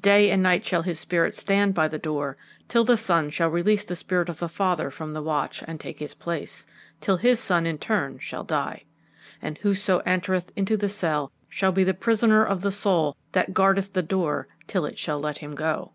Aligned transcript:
Day 0.00 0.30
and 0.30 0.44
night 0.44 0.64
shall 0.64 0.82
his 0.82 1.00
spirit 1.00 1.34
stand 1.34 1.74
by 1.74 1.88
the 1.88 1.98
door, 1.98 2.36
to 2.36 2.36
keep 2.36 2.38
the 2.38 2.44
door 2.44 2.46
closed 2.54 2.70
till 2.70 2.84
the 2.84 2.96
son 2.96 3.30
shall 3.30 3.48
release 3.48 3.82
the 3.84 3.96
spirit 3.96 4.28
of 4.28 4.38
the 4.38 4.48
father 4.48 4.92
from 4.92 5.12
the 5.12 5.22
watch 5.24 5.64
and 5.66 5.80
take 5.80 5.98
his 5.98 6.14
place, 6.14 6.64
till 7.00 7.16
his 7.16 7.40
son 7.40 7.66
in 7.66 7.78
turn 7.78 8.20
shall 8.20 8.44
die. 8.44 8.84
And 9.42 9.58
whoso 9.58 9.98
entereth 10.06 10.52
into 10.54 10.76
the 10.76 10.88
cell 10.88 11.32
shall 11.48 11.72
be 11.72 11.82
the 11.82 11.94
prisoner 11.94 12.44
of 12.44 12.60
the 12.60 12.70
soul 12.70 13.16
that 13.32 13.54
guardeth 13.54 13.92
the 13.92 14.02
door 14.02 14.46
till 14.68 14.86
it 14.86 14.98
shall 14.98 15.18
let 15.18 15.38
him 15.38 15.56
go." 15.56 15.90